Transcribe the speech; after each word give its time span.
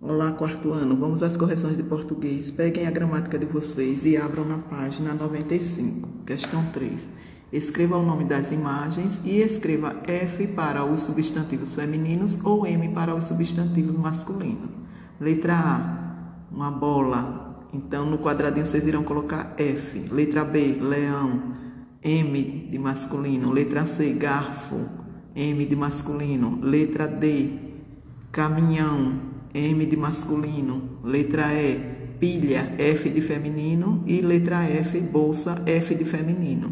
Olá, 0.00 0.30
quarto 0.30 0.72
ano. 0.72 0.94
Vamos 0.94 1.24
às 1.24 1.36
correções 1.36 1.76
de 1.76 1.82
português. 1.82 2.52
Peguem 2.52 2.86
a 2.86 2.90
gramática 2.90 3.36
de 3.36 3.46
vocês 3.46 4.06
e 4.06 4.16
abram 4.16 4.44
na 4.44 4.58
página 4.58 5.12
95, 5.12 6.08
questão 6.24 6.64
3. 6.66 7.04
Escreva 7.52 7.96
o 7.96 8.06
nome 8.06 8.22
das 8.22 8.52
imagens 8.52 9.18
e 9.24 9.40
escreva 9.40 9.96
F 10.06 10.46
para 10.46 10.84
os 10.84 11.00
substantivos 11.00 11.74
femininos 11.74 12.38
ou 12.44 12.64
M 12.64 12.90
para 12.90 13.12
os 13.12 13.24
substantivos 13.24 13.96
masculinos. 13.96 14.70
Letra 15.20 15.54
A, 15.56 16.54
uma 16.54 16.70
bola. 16.70 17.66
Então, 17.74 18.06
no 18.06 18.18
quadradinho 18.18 18.66
vocês 18.66 18.86
irão 18.86 19.02
colocar 19.02 19.52
F. 19.58 19.98
Letra 20.12 20.44
B, 20.44 20.78
leão. 20.80 21.56
M 22.04 22.68
de 22.70 22.78
masculino. 22.78 23.50
Letra 23.50 23.84
C, 23.84 24.12
garfo. 24.12 24.78
M 25.34 25.66
de 25.66 25.74
masculino. 25.74 26.60
Letra 26.62 27.08
D, 27.08 27.50
caminhão. 28.30 29.37
M 29.58 29.84
de 29.84 29.96
masculino. 29.96 31.00
Letra 31.02 31.52
E, 31.52 31.76
pilha. 32.20 32.74
F 32.78 33.10
de 33.10 33.20
feminino. 33.20 34.02
E 34.06 34.20
letra 34.20 34.62
F, 34.62 35.00
bolsa. 35.00 35.62
F 35.66 35.94
de 35.94 36.04
feminino. 36.04 36.70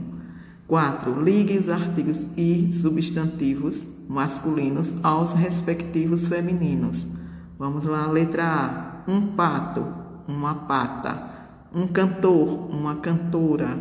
4. 0.66 1.22
Ligue 1.22 1.58
os 1.58 1.68
artigos 1.68 2.26
e 2.36 2.70
substantivos 2.72 3.86
masculinos 4.08 4.94
aos 5.02 5.34
respectivos 5.34 6.28
femininos. 6.28 7.06
Vamos 7.58 7.84
lá, 7.84 8.06
letra 8.06 8.44
A. 8.44 9.10
Um 9.10 9.28
pato, 9.28 9.84
uma 10.26 10.54
pata. 10.54 11.34
Um 11.74 11.86
cantor, 11.86 12.68
uma 12.70 12.96
cantora. 12.96 13.78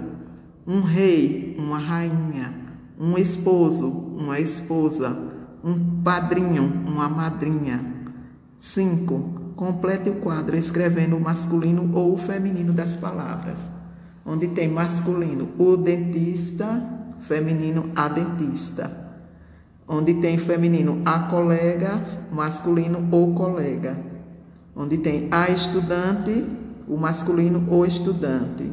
Um 0.68 0.82
rei, 0.82 1.56
uma 1.58 1.80
rainha. 1.80 2.54
Um 3.00 3.18
esposo, 3.18 3.88
uma 3.88 4.40
esposa. 4.40 5.18
Um 5.64 6.02
padrinho, 6.04 6.84
uma 6.88 7.10
madrinha. 7.10 7.95
5. 8.60 9.54
Complete 9.56 10.10
o 10.10 10.16
quadro 10.16 10.58
escrevendo 10.58 11.16
o 11.16 11.22
masculino 11.22 11.96
ou 11.96 12.14
o 12.14 12.18
feminino 12.18 12.74
das 12.74 12.96
palavras. 12.96 13.60
Onde 14.26 14.48
tem 14.48 14.68
masculino, 14.68 15.50
o 15.58 15.78
dentista, 15.78 16.82
feminino, 17.22 17.92
a 17.96 18.08
dentista 18.08 19.06
onde 19.88 20.16
tem 20.16 20.38
feminino 20.38 21.02
a 21.06 21.20
colega, 21.20 22.04
masculino 22.32 23.08
o 23.12 23.34
colega, 23.36 23.98
onde 24.76 24.98
tem 24.98 25.28
a 25.32 25.50
estudante, 25.50 26.44
o 26.88 26.98
masculino 26.98 27.66
o 27.70 27.86
estudante, 27.86 28.72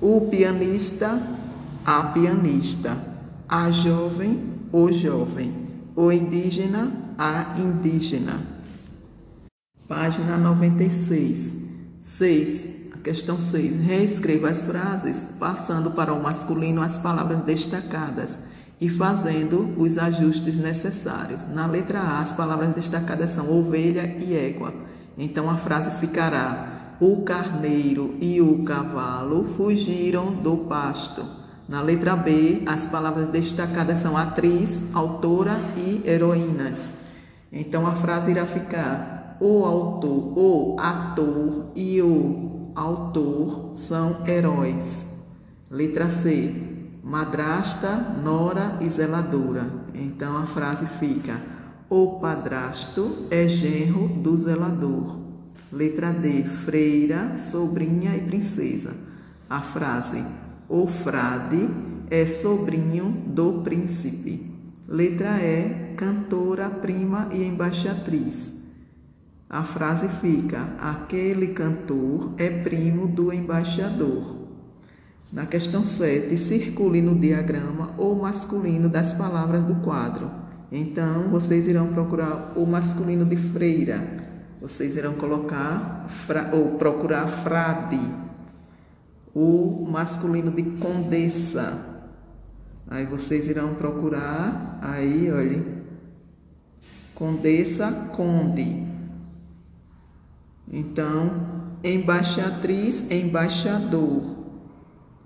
o 0.00 0.22
pianista, 0.30 1.20
a 1.84 2.02
pianista, 2.04 2.96
a 3.48 3.70
jovem, 3.70 4.42
o 4.72 4.90
jovem, 4.92 5.52
o 5.94 6.10
indígena, 6.10 6.92
a 7.18 7.54
indígena. 7.58 8.53
Página 9.88 10.38
96. 10.38 11.52
6. 12.00 12.66
Questão 13.02 13.38
6. 13.38 13.76
Reescreva 13.76 14.48
as 14.48 14.64
frases, 14.64 15.28
passando 15.38 15.90
para 15.90 16.14
o 16.14 16.22
masculino 16.22 16.80
as 16.80 16.96
palavras 16.96 17.42
destacadas 17.42 18.38
e 18.80 18.88
fazendo 18.88 19.74
os 19.76 19.98
ajustes 19.98 20.56
necessários. 20.56 21.46
Na 21.46 21.66
letra 21.66 22.00
A, 22.00 22.20
as 22.20 22.32
palavras 22.32 22.74
destacadas 22.74 23.28
são 23.28 23.52
ovelha 23.52 24.16
e 24.20 24.34
égua. 24.34 24.72
Então 25.18 25.50
a 25.50 25.58
frase 25.58 25.90
ficará: 26.00 26.96
O 26.98 27.20
carneiro 27.20 28.16
e 28.22 28.40
o 28.40 28.64
cavalo 28.64 29.44
fugiram 29.54 30.32
do 30.32 30.56
pasto. 30.56 31.26
Na 31.68 31.82
letra 31.82 32.16
B, 32.16 32.62
as 32.64 32.86
palavras 32.86 33.28
destacadas 33.28 33.98
são 33.98 34.16
atriz, 34.16 34.80
autora 34.94 35.58
e 35.76 36.00
heroínas. 36.06 36.78
Então 37.52 37.86
a 37.86 37.92
frase 37.92 38.30
irá 38.30 38.46
ficar: 38.46 39.13
O 39.40 39.64
autor, 39.64 40.38
o 40.38 40.76
ator 40.78 41.66
e 41.74 42.00
o 42.00 42.70
autor 42.74 43.72
são 43.76 44.18
heróis. 44.26 45.06
Letra 45.70 46.08
C 46.08 46.74
madrasta, 47.04 47.94
nora 48.22 48.78
e 48.80 48.88
zeladora. 48.88 49.70
Então 49.94 50.38
a 50.38 50.46
frase 50.46 50.86
fica: 50.98 51.40
O 51.90 52.18
padrasto 52.18 53.26
é 53.30 53.46
genro 53.46 54.08
do 54.08 54.36
zelador. 54.38 55.18
Letra 55.70 56.12
D, 56.12 56.44
freira, 56.44 57.36
sobrinha 57.36 58.16
e 58.16 58.20
princesa. 58.20 58.94
A 59.48 59.60
frase: 59.60 60.24
O 60.68 60.86
frade 60.86 61.68
é 62.10 62.24
sobrinho 62.24 63.10
do 63.26 63.60
príncipe. 63.62 64.52
Letra 64.88 65.42
E, 65.42 65.94
cantora, 65.96 66.70
prima 66.70 67.28
e 67.32 67.42
embaixatriz. 67.42 68.52
A 69.54 69.62
frase 69.62 70.08
fica: 70.20 70.66
Aquele 70.80 71.54
cantor 71.54 72.32
é 72.36 72.50
primo 72.50 73.06
do 73.06 73.32
embaixador. 73.32 74.48
Na 75.32 75.46
questão 75.46 75.84
7, 75.84 76.36
circule 76.36 77.00
no 77.00 77.14
diagrama 77.14 77.94
o 77.96 78.16
masculino 78.16 78.88
das 78.88 79.12
palavras 79.12 79.64
do 79.64 79.76
quadro. 79.76 80.28
Então, 80.72 81.28
vocês 81.28 81.68
irão 81.68 81.92
procurar 81.92 82.54
o 82.56 82.66
masculino 82.66 83.24
de 83.24 83.36
freira. 83.36 84.02
Vocês 84.60 84.96
irão 84.96 85.14
colocar 85.14 86.08
ou 86.52 86.70
procurar 86.76 87.28
frade. 87.28 88.00
O 89.32 89.86
masculino 89.88 90.50
de 90.50 90.64
condessa. 90.80 91.78
Aí 92.90 93.06
vocês 93.06 93.48
irão 93.48 93.74
procurar 93.74 94.80
aí, 94.82 95.30
olha, 95.30 95.62
condessa, 97.14 97.92
conde. 98.16 98.93
Então, 100.74 101.30
embaixatriz, 101.84 103.08
embaixador 103.08 104.34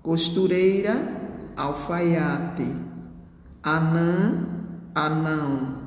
costureira, 0.03 1.51
alfaiate, 1.57 2.67
anã, 3.63 4.47
anão, 4.93 5.79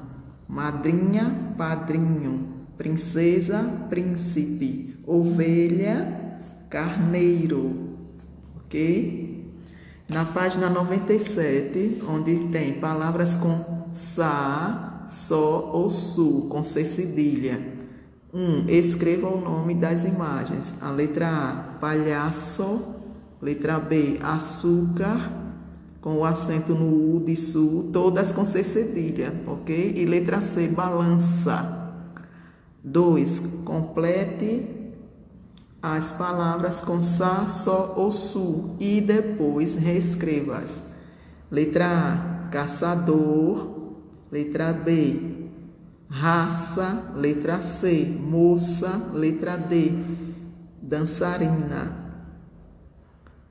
madrinha, 0.49 1.55
padrinho, 1.57 2.67
princesa, 2.77 3.63
príncipe, 3.89 4.99
ovelha, 5.07 6.41
carneiro, 6.69 7.97
ok? 8.57 9.55
Na 10.09 10.25
página 10.25 10.69
97, 10.69 12.03
onde 12.09 12.49
tem 12.49 12.81
palavras 12.81 13.37
com 13.37 13.89
sa, 13.93 15.07
só 15.09 15.71
ou 15.73 15.89
su, 15.89 16.49
com 16.51 16.65
C 16.65 16.85
cedilha. 16.85 17.82
1. 18.33 18.39
Um, 18.39 18.65
escreva 18.69 19.29
o 19.29 19.41
nome 19.41 19.75
das 19.75 20.05
imagens. 20.05 20.73
A 20.81 20.91
letra 20.91 21.29
A, 21.29 21.79
palhaço, 21.79 22.93
Letra 23.43 23.81
B, 23.81 24.21
açúcar, 24.23 25.33
com 26.01 26.19
o 26.19 26.25
acento 26.25 26.77
no 26.77 27.17
U 27.17 27.21
de 27.21 27.35
sul, 27.35 27.91
todas 27.93 28.31
com 28.31 28.47
C 28.47 28.63
cedilha, 28.63 29.35
ok? 29.49 29.95
E 29.97 30.05
letra 30.05 30.41
C, 30.41 30.69
balança. 30.69 31.81
2. 32.85 33.43
Complete 33.65 34.65
as 35.83 36.13
palavras 36.13 36.81
com 36.81 37.03
sa, 37.03 37.49
só 37.49 37.95
ou 37.97 38.13
su 38.13 38.77
e 38.79 39.01
depois 39.01 39.75
reescreva-as. 39.75 40.85
Letra 41.51 41.87
A, 41.87 42.49
caçador. 42.49 43.81
Letra 44.31 44.73
B, 44.73 45.32
raça. 46.13 47.13
Letra 47.17 47.61
C, 47.61 48.05
moça. 48.21 49.01
Letra 49.15 49.57
D, 49.57 49.93
dançarina. 50.81 52.03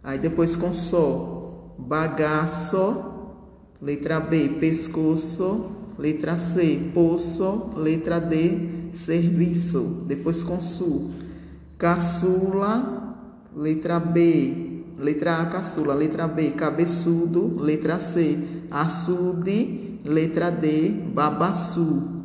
Aí 0.03 0.17
depois 0.17 0.55
com 0.55 0.73
só, 0.73 1.75
bagaço, 1.77 3.03
letra 3.79 4.19
B, 4.19 4.49
pescoço, 4.59 5.71
letra 5.97 6.37
C, 6.37 6.91
poço, 6.93 7.71
letra 7.75 8.19
D, 8.19 8.91
serviço. 8.93 10.03
Depois 10.07 10.41
com 10.41 10.59
su, 10.59 11.11
caçula, 11.77 13.15
letra 13.55 13.99
B, 13.99 14.83
letra 14.97 15.41
A, 15.41 15.45
caçula, 15.45 15.93
letra 15.93 16.27
B, 16.27 16.51
cabeçudo, 16.51 17.61
letra 17.61 17.99
C, 17.99 18.39
açude, 18.71 19.99
letra 20.03 20.49
D, 20.49 20.89
babaçu. 20.89 22.20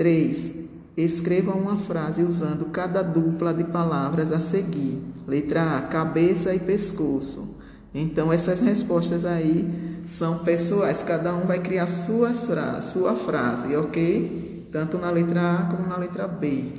3. 0.00 0.50
Escreva 0.96 1.52
uma 1.52 1.76
frase 1.76 2.22
usando 2.22 2.70
cada 2.70 3.02
dupla 3.02 3.52
de 3.52 3.64
palavras 3.64 4.32
a 4.32 4.40
seguir. 4.40 4.98
Letra 5.28 5.76
A, 5.76 5.82
cabeça 5.82 6.54
e 6.54 6.58
pescoço. 6.58 7.58
Então, 7.94 8.32
essas 8.32 8.60
respostas 8.60 9.26
aí 9.26 10.02
são 10.06 10.38
pessoais. 10.38 11.02
Cada 11.02 11.34
um 11.34 11.46
vai 11.46 11.58
criar 11.58 11.86
sua, 11.86 12.32
sua 12.32 13.14
frase, 13.14 13.76
ok? 13.76 14.68
Tanto 14.72 14.96
na 14.96 15.10
letra 15.10 15.52
A 15.52 15.62
como 15.64 15.86
na 15.86 15.98
letra 15.98 16.26
B. 16.26 16.72